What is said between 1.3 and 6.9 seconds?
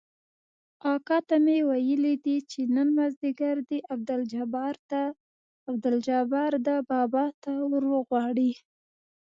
مې ويلي دي چې نن مازديګر دې عبدالجبار ده